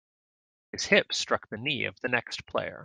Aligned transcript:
His 0.71 0.85
hip 0.85 1.13
struck 1.13 1.47
the 1.49 1.57
knee 1.59 1.85
of 1.85 1.93
the 2.01 2.07
next 2.07 2.47
player. 2.47 2.79